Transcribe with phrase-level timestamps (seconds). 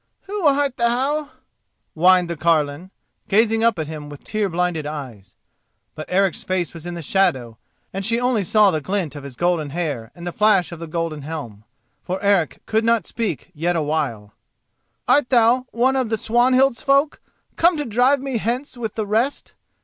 [0.23, 1.29] "Who art thou?"
[1.93, 2.89] whined the carline,
[3.27, 5.35] gazing up at him with tear blinded eyes.
[5.93, 7.59] But Eric's face was in the shadow,
[7.93, 10.87] and she only saw the glint of his golden hair and the flash of the
[10.87, 11.65] golden helm.
[12.01, 14.33] For Eric could not speak yet a while.
[15.07, 17.21] "Art thou one of the Swanhild's folk,
[17.55, 19.53] come to drive me hence with the rest?